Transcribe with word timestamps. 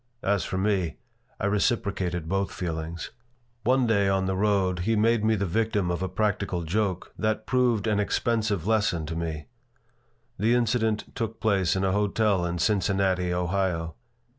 As 0.23 0.43
for 0.43 0.57
me, 0.57 0.95
I 1.39 1.45
reciprocated 1.45 2.27
both 2.27 2.51
feelings 2.51 3.11
One 3.63 3.85
day, 3.85 4.09
on 4.09 4.25
the 4.25 4.35
road, 4.35 4.79
he 4.79 4.95
made 4.95 5.23
me 5.23 5.35
the 5.35 5.45
victim 5.45 5.91
of 5.91 6.01
a 6.01 6.09
practical 6.09 6.63
joke 6.63 7.13
that 7.19 7.45
proved 7.45 7.85
an 7.85 7.99
expensive 7.99 8.65
lesson 8.65 9.05
to 9.05 9.15
me. 9.15 9.45
The 10.39 10.55
incident 10.55 11.13
took 11.13 11.39
place 11.39 11.75
in 11.75 11.83
a 11.83 11.91
hotel 11.91 12.47
in 12.47 12.57
Cincinnati, 12.57 13.31
Ohio. 13.31 13.93